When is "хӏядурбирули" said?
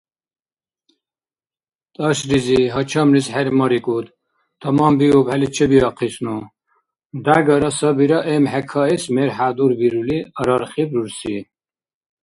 9.37-10.19